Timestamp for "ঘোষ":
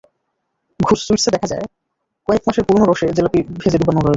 0.79-0.99